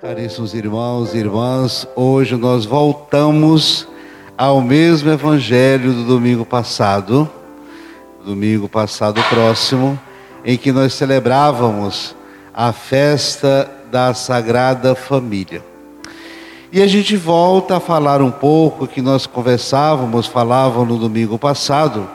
Caríssimos 0.00 0.54
irmãos 0.54 1.12
e 1.12 1.18
irmãs, 1.18 1.86
hoje 1.94 2.34
nós 2.34 2.64
voltamos 2.64 3.86
ao 4.34 4.62
mesmo 4.62 5.10
evangelho 5.10 5.92
do 5.92 6.04
domingo 6.04 6.42
passado, 6.42 7.28
domingo 8.24 8.66
passado 8.66 9.22
próximo, 9.28 10.00
em 10.42 10.56
que 10.56 10.72
nós 10.72 10.94
celebrávamos 10.94 12.16
a 12.54 12.72
festa 12.72 13.70
da 13.90 14.14
Sagrada 14.14 14.94
Família. 14.94 15.62
E 16.72 16.80
a 16.80 16.86
gente 16.86 17.14
volta 17.14 17.76
a 17.76 17.80
falar 17.80 18.22
um 18.22 18.30
pouco 18.30 18.86
que 18.86 19.02
nós 19.02 19.26
conversávamos, 19.26 20.26
falávamos 20.26 20.88
no 20.88 20.98
domingo 20.98 21.38
passado, 21.38 22.08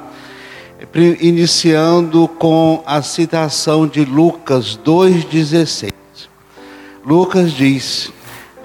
iniciando 1.21 2.27
com 2.27 2.81
a 2.83 3.03
citação 3.03 3.85
de 3.85 4.03
Lucas 4.03 4.75
2,16. 4.83 6.04
Lucas 7.05 7.51
diz: 7.51 8.11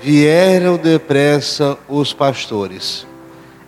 Vieram 0.00 0.78
depressa 0.78 1.76
os 1.86 2.14
pastores 2.14 3.06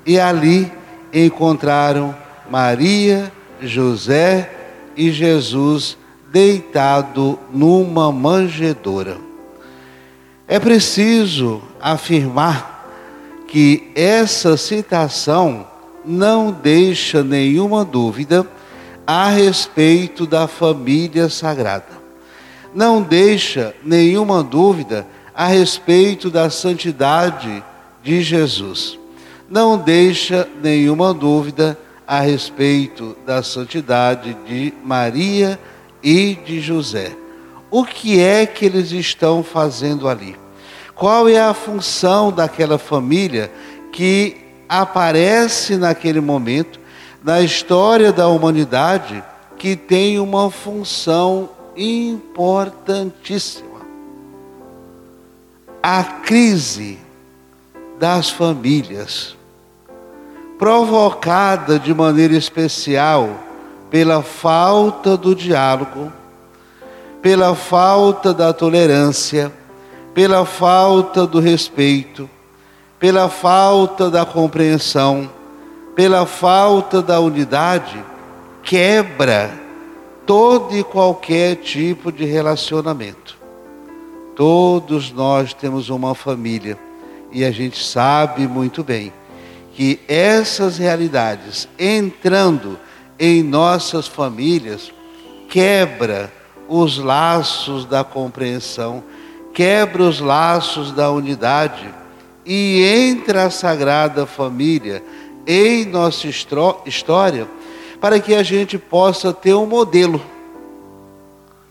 e 0.07 0.19
ali 0.19 0.73
encontraram 1.13 2.17
Maria, 2.51 3.31
José 3.61 4.51
e 4.97 5.11
Jesus 5.13 5.99
deitado 6.33 7.39
numa 7.53 8.11
manjedoura. 8.11 9.19
É 10.49 10.59
preciso 10.59 11.61
afirmar 11.79 12.89
que 13.47 13.93
essa 13.95 14.57
citação 14.57 15.67
não 16.03 16.51
deixa 16.51 17.23
nenhuma 17.23 17.85
dúvida 17.85 18.47
a 19.07 19.29
respeito 19.29 20.27
da 20.27 20.49
família 20.49 21.29
sagrada 21.29 22.02
não 22.75 23.03
deixa 23.03 23.75
nenhuma 23.83 24.43
dúvida 24.43 25.07
a 25.35 25.47
respeito 25.47 26.31
da 26.31 26.51
santidade 26.51 27.63
de 28.03 28.23
Jesus. 28.23 28.99
Não 29.49 29.77
deixa 29.77 30.49
nenhuma 30.63 31.13
dúvida 31.13 31.79
a 32.07 32.21
respeito 32.21 33.17
da 33.27 33.43
santidade 33.43 34.37
de 34.47 34.73
Maria 34.83 35.59
e 36.03 36.35
de 36.35 36.61
José. 36.61 37.13
O 37.71 37.85
que 37.85 38.21
é 38.21 38.45
que 38.47 38.67
eles 38.67 38.93
estão 38.93 39.43
fazendo 39.43 40.09
ali? 40.09 40.37
Qual 40.95 41.29
é 41.29 41.41
a 41.41 41.55
função 41.55 42.31
daquela 42.31 42.79
família 42.79 43.51
que 43.93 44.37
aparece 44.69 45.77
naquele 45.77 46.21
momento 46.21 46.81
na 47.23 47.41
história 47.41 48.13
da 48.13 48.29
humanidade 48.29 49.23
que 49.57 49.77
tem 49.77 50.19
uma 50.19 50.51
função 50.51 51.49
importantíssima. 51.77 53.83
A 55.83 56.05
crise 56.05 56.99
das 57.99 58.31
famílias, 58.31 59.37
provocada 60.59 61.79
de 61.79 61.93
maneira 61.93 62.35
especial 62.35 63.29
pela 63.91 64.23
falta 64.23 65.17
do 65.17 65.35
diálogo, 65.35 66.13
pela 67.21 67.55
falta 67.55 68.33
da 68.33 68.53
tolerância, 68.53 69.53
pela 70.15 70.45
falta 70.45 71.27
do 71.27 71.41
respeito, 71.41 72.29
pela 72.99 73.29
falta 73.29 74.11
da 74.11 74.25
compreensão, 74.25 75.31
pela 75.95 76.27
falta 76.27 77.03
da 77.03 77.21
unidade, 77.21 78.03
quebra 78.63 79.53
todo 80.27 80.77
e 80.77 80.85
qualquer 80.85 81.57
tipo 81.57 82.13
de 82.13 82.25
relacionamento. 82.25 83.37
Todos 84.37 85.13
nós 85.13 85.53
temos 85.53 85.91
uma 85.91 86.15
família 86.15 86.79
e 87.31 87.45
a 87.45 87.51
gente 87.51 87.85
sabe 87.85 88.47
muito 88.47 88.83
bem 88.83 89.13
que 89.75 90.01
essas 90.07 90.79
realidades 90.79 91.69
entrando 91.79 92.79
em 93.19 93.43
nossas 93.43 94.07
famílias 94.07 94.93
quebra 95.49 96.33
os 96.69 96.99
laços 96.99 97.85
da 97.85 98.03
compreensão, 98.03 99.03
quebra 99.53 100.03
os 100.03 100.21
laços 100.21 100.93
da 100.93 101.11
unidade 101.11 101.93
e 102.45 102.83
entra 102.83 103.45
a 103.45 103.51
sagrada 103.51 104.27
família 104.27 105.03
em 105.47 105.85
nossa 105.85 106.27
história 106.29 107.47
para 108.03 108.19
que 108.19 108.35
a 108.35 108.43
gente 108.43 108.77
possa 108.77 109.33
ter 109.33 109.55
um 109.55 109.65
modelo. 109.65 110.21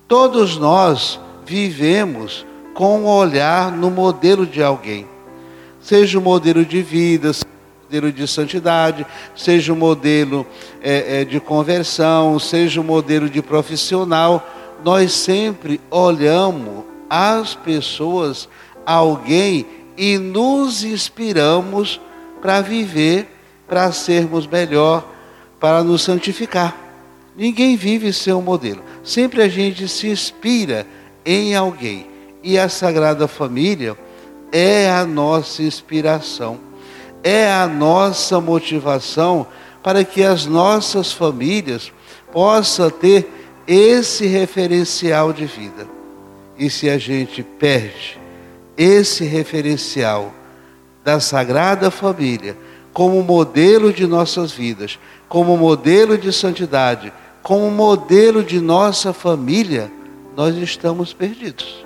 Todos 0.08 0.56
nós 0.56 1.20
vivemos 1.46 2.46
com 2.74 3.02
um 3.02 3.06
olhar 3.06 3.70
no 3.70 3.92
modelo 3.92 4.46
de 4.46 4.64
alguém, 4.64 5.06
seja 5.82 6.18
o 6.18 6.22
modelo 6.22 6.64
de 6.64 6.82
vida, 6.82 7.34
seja 7.34 7.46
o 7.46 7.84
modelo 7.84 8.12
de 8.14 8.28
santidade, 8.30 9.06
seja 9.36 9.74
o 9.74 9.76
modelo 9.76 10.48
é, 10.82 11.20
é, 11.20 11.26
de 11.26 11.38
conversão, 11.42 12.40
seja 12.40 12.80
o 12.80 12.84
modelo 12.84 13.30
de 13.30 13.42
profissional. 13.42 14.48
Nós 14.86 15.12
sempre 15.12 15.82
olhamos 15.92 16.86
as 17.10 17.56
pessoas, 17.56 18.48
alguém 18.86 19.66
e 19.98 20.18
nos 20.18 20.86
inspiramos 20.86 22.00
para 22.42 22.62
viver, 22.62 23.28
para 23.68 23.92
sermos 23.92 24.48
melhor, 24.48 25.11
para 25.62 25.84
nos 25.84 26.02
santificar. 26.02 26.76
Ninguém 27.38 27.78
vive 27.78 28.12
sem 28.12 28.34
um 28.34 28.42
modelo. 28.42 28.82
Sempre 29.04 29.44
a 29.44 29.48
gente 29.48 29.88
se 29.88 30.08
inspira 30.08 30.86
em 31.24 31.56
alguém. 31.56 32.08
E 32.44 32.58
a 32.58 32.68
Sagrada 32.68 33.28
Família 33.28 33.96
é 34.52 34.90
a 34.90 35.06
nossa 35.06 35.62
inspiração, 35.62 36.60
é 37.24 37.50
a 37.50 37.68
nossa 37.68 38.42
motivação 38.42 39.46
para 39.84 40.04
que 40.04 40.24
as 40.24 40.46
nossas 40.48 41.12
famílias 41.12 41.94
possam 42.34 42.90
ter 42.90 43.32
esse 43.68 44.26
referencial 44.26 45.32
de 45.32 45.46
vida. 45.46 45.88
E 46.58 46.70
se 46.70 46.90
a 46.90 46.98
gente 46.98 47.44
perde 47.44 48.20
esse 48.76 49.24
referencial 49.24 50.34
da 51.04 51.20
Sagrada 51.20 51.92
Família 51.92 52.58
como 52.94 53.22
modelo 53.24 53.94
de 53.94 54.06
nossas 54.06 54.52
vidas, 54.52 55.00
como 55.28 55.58
modelo 55.58 56.18
de 56.18 56.32
santidade, 56.32 57.14
como 57.42 57.72
modelo 57.72 58.44
de 58.44 58.60
nossa 58.60 59.14
família, 59.14 59.92
nós 60.36 60.56
estamos 60.58 61.14
perdidos. 61.14 61.86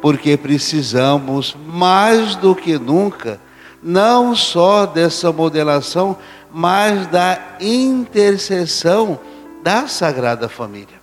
Porque 0.00 0.36
precisamos, 0.36 1.56
mais 1.66 2.36
do 2.36 2.54
que 2.54 2.78
nunca, 2.78 3.40
não 3.82 4.34
só 4.34 4.84
dessa 4.84 5.32
modelação, 5.32 6.16
mas 6.52 7.06
da 7.06 7.56
intercessão 7.60 9.18
da 9.62 9.88
Sagrada 9.88 10.48
Família. 10.48 11.02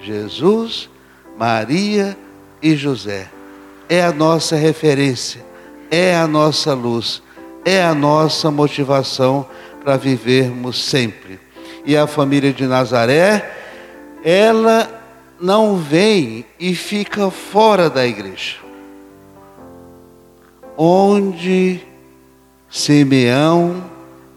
Jesus, 0.00 0.90
Maria 1.38 2.16
e 2.60 2.76
José. 2.76 3.30
É 3.88 4.02
a 4.04 4.12
nossa 4.12 4.56
referência, 4.56 5.44
é 5.90 6.16
a 6.16 6.26
nossa 6.26 6.74
luz, 6.74 7.22
é 7.64 7.82
a 7.82 7.94
nossa 7.94 8.50
motivação 8.50 9.46
para 9.82 9.96
vivermos 9.96 10.84
sempre. 10.84 11.38
E 11.84 11.96
a 11.96 12.06
família 12.06 12.52
de 12.52 12.66
Nazaré, 12.66 13.50
ela 14.22 14.88
não 15.40 15.76
vem 15.76 16.44
e 16.58 16.74
fica 16.74 17.30
fora 17.30 17.88
da 17.88 18.06
igreja. 18.06 18.56
Onde 20.76 21.80
Simeão 22.70 23.82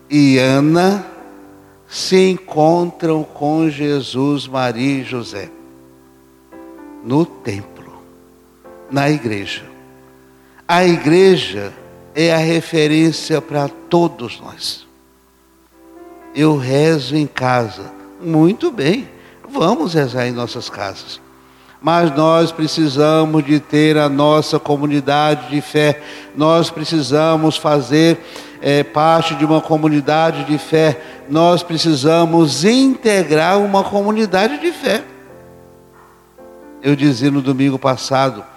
e 0.09 0.37
Ana 0.37 1.05
se 1.87 2.15
encontram 2.31 3.23
com 3.23 3.69
Jesus, 3.69 4.47
Maria 4.47 5.01
e 5.01 5.03
José. 5.03 5.49
No 7.03 7.25
templo, 7.25 8.01
na 8.89 9.09
igreja. 9.09 9.70
A 10.71 10.85
igreja 10.85 11.73
é 12.15 12.33
a 12.33 12.37
referência 12.37 13.41
para 13.41 13.67
todos 13.67 14.39
nós. 14.39 14.87
Eu 16.33 16.55
rezo 16.55 17.13
em 17.13 17.27
casa. 17.27 17.91
Muito 18.21 18.71
bem, 18.71 19.09
vamos 19.49 19.95
rezar 19.95 20.27
em 20.27 20.31
nossas 20.31 20.69
casas. 20.69 21.19
Mas 21.81 22.15
nós 22.15 22.53
precisamos 22.53 23.43
de 23.43 23.59
ter 23.59 23.97
a 23.97 24.07
nossa 24.07 24.57
comunidade 24.61 25.49
de 25.49 25.59
fé. 25.59 26.01
Nós 26.37 26.69
precisamos 26.69 27.57
fazer 27.57 28.17
é, 28.61 28.81
parte 28.81 29.35
de 29.35 29.43
uma 29.43 29.59
comunidade 29.59 30.45
de 30.45 30.57
fé. 30.57 31.01
Nós 31.29 31.61
precisamos 31.61 32.63
integrar 32.63 33.59
uma 33.59 33.83
comunidade 33.83 34.57
de 34.57 34.71
fé. 34.71 35.03
Eu 36.81 36.95
dizia 36.95 37.29
no 37.29 37.41
domingo 37.41 37.77
passado 37.77 38.50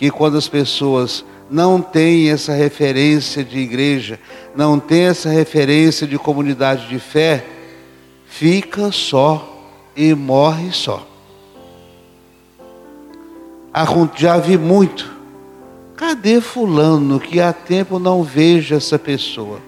que 0.00 0.10
quando 0.10 0.38
as 0.38 0.48
pessoas 0.48 1.22
não 1.50 1.82
tem 1.82 2.30
essa 2.30 2.54
referência 2.54 3.44
de 3.44 3.58
igreja, 3.58 4.18
não 4.56 4.80
tem 4.80 5.02
essa 5.02 5.28
referência 5.28 6.06
de 6.06 6.18
comunidade 6.18 6.88
de 6.88 6.98
fé, 6.98 7.44
fica 8.24 8.90
só 8.90 9.62
e 9.94 10.14
morre 10.14 10.72
só. 10.72 11.06
Já 14.16 14.38
vi 14.38 14.56
muito. 14.56 15.14
Cadê 15.96 16.40
fulano 16.40 17.20
que 17.20 17.38
há 17.38 17.52
tempo 17.52 17.98
não 17.98 18.22
vejo 18.22 18.74
essa 18.74 18.98
pessoa? 18.98 19.60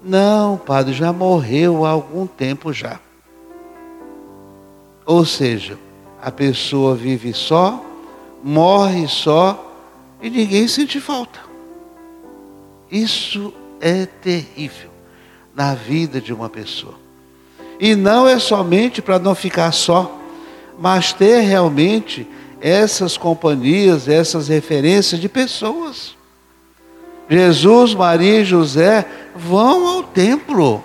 Não, 0.00 0.56
padre, 0.56 0.92
já 0.92 1.12
morreu 1.12 1.84
há 1.84 1.90
algum 1.90 2.24
tempo 2.24 2.72
já. 2.72 3.00
Ou 5.04 5.24
seja, 5.24 5.76
a 6.22 6.30
pessoa 6.30 6.94
vive 6.94 7.32
só, 7.32 7.84
morre 8.42 9.06
só 9.08 9.66
e 10.20 10.30
ninguém 10.30 10.66
sente 10.68 11.00
falta. 11.00 11.40
Isso 12.90 13.52
é 13.80 14.06
terrível 14.06 14.90
na 15.54 15.74
vida 15.74 16.20
de 16.20 16.32
uma 16.32 16.48
pessoa. 16.48 16.94
E 17.78 17.94
não 17.94 18.28
é 18.28 18.38
somente 18.38 19.00
para 19.00 19.18
não 19.18 19.34
ficar 19.34 19.72
só, 19.72 20.18
mas 20.78 21.12
ter 21.12 21.40
realmente 21.40 22.26
essas 22.60 23.16
companhias, 23.16 24.08
essas 24.08 24.48
referências 24.48 25.20
de 25.20 25.28
pessoas. 25.28 26.14
Jesus, 27.28 27.94
Maria 27.94 28.40
e 28.40 28.44
José 28.44 29.06
vão 29.34 29.86
ao 29.86 30.02
templo, 30.02 30.84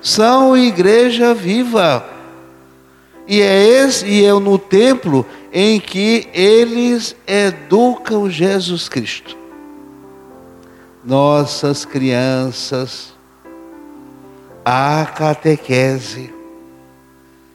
são 0.00 0.56
igreja 0.56 1.34
viva. 1.34 2.04
E 3.26 3.40
é 3.40 3.64
esse 3.84 4.06
e 4.06 4.24
é 4.24 4.32
no 4.32 4.58
templo 4.58 5.24
em 5.56 5.78
que 5.78 6.26
eles 6.34 7.14
educam 7.28 8.28
Jesus 8.28 8.88
Cristo. 8.88 9.36
Nossas 11.04 11.84
crianças, 11.84 13.14
a 14.64 15.06
catequese. 15.06 16.34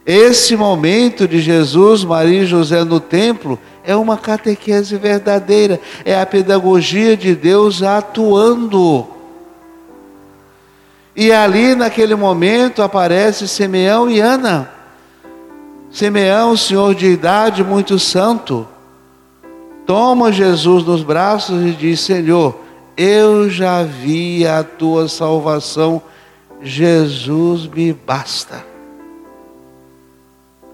Esse 0.06 0.56
momento 0.56 1.28
de 1.28 1.40
Jesus, 1.40 2.02
Maria 2.02 2.44
e 2.44 2.46
José 2.46 2.82
no 2.84 3.00
templo 3.00 3.58
é 3.84 3.94
uma 3.94 4.16
catequese 4.16 4.96
verdadeira, 4.96 5.78
é 6.02 6.18
a 6.18 6.24
pedagogia 6.24 7.14
de 7.14 7.34
Deus 7.34 7.82
atuando. 7.82 9.06
E 11.14 11.30
ali 11.30 11.74
naquele 11.74 12.14
momento 12.14 12.80
aparece 12.80 13.46
Simeão 13.46 14.08
e 14.08 14.20
Ana. 14.20 14.79
Simeão, 15.90 16.56
senhor 16.56 16.94
de 16.94 17.06
idade, 17.06 17.64
muito 17.64 17.98
santo, 17.98 18.66
toma 19.84 20.30
Jesus 20.30 20.84
nos 20.84 21.02
braços 21.02 21.66
e 21.66 21.72
diz: 21.72 22.00
Senhor, 22.00 22.56
eu 22.96 23.50
já 23.50 23.82
vi 23.82 24.46
a 24.46 24.62
tua 24.62 25.08
salvação, 25.08 26.00
Jesus 26.62 27.66
me 27.66 27.92
basta. 27.92 28.64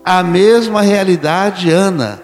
A 0.05 0.23
mesma 0.23 0.83
realidade, 0.83 1.71
Ana, 1.71 2.23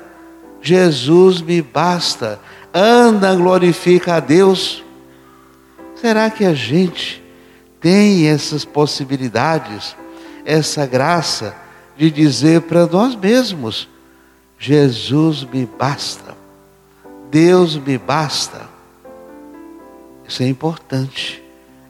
Jesus 0.60 1.40
me 1.40 1.62
basta. 1.62 2.38
Ana 2.72 3.34
glorifica 3.34 4.14
a 4.16 4.20
Deus. 4.20 4.84
Será 5.96 6.30
que 6.30 6.44
a 6.44 6.54
gente 6.54 7.22
tem 7.80 8.28
essas 8.28 8.64
possibilidades, 8.64 9.96
essa 10.44 10.84
graça? 10.86 11.54
De 11.96 12.10
dizer 12.10 12.62
para 12.62 12.86
nós 12.86 13.14
mesmos: 13.14 13.88
Jesus 14.58 15.44
me 15.44 15.66
basta, 15.66 16.36
Deus 17.30 17.76
me 17.76 17.98
basta. 17.98 18.70
Isso 20.26 20.42
é 20.42 20.48
importante, 20.48 21.42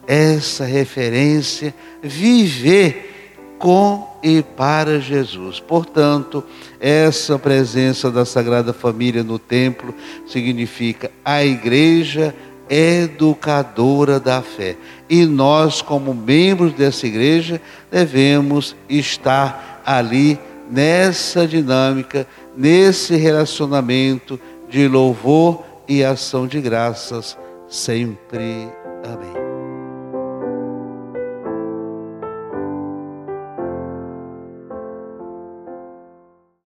essa 0.07 0.65
referência, 0.65 1.73
viver 2.01 3.13
com 3.57 4.13
e 4.21 4.41
para 4.41 4.99
Jesus. 4.99 5.59
Portanto, 5.59 6.43
essa 6.79 7.37
presença 7.39 8.09
da 8.09 8.25
Sagrada 8.25 8.73
Família 8.73 9.23
no 9.23 9.37
templo 9.37 9.93
significa 10.25 11.11
a 11.23 11.43
igreja 11.43 12.33
educadora 12.69 14.19
da 14.19 14.41
fé. 14.41 14.75
E 15.09 15.25
nós, 15.25 15.81
como 15.81 16.13
membros 16.13 16.73
dessa 16.73 17.05
igreja, 17.05 17.61
devemos 17.91 18.75
estar 18.89 19.72
ali 19.85 20.39
nessa 20.69 21.47
dinâmica, 21.47 22.27
nesse 22.55 23.15
relacionamento 23.15 24.39
de 24.69 24.87
louvor 24.87 25.63
e 25.87 26.03
ação 26.03 26.47
de 26.47 26.61
graças 26.61 27.37
sempre. 27.67 28.67
Amém. 29.03 29.42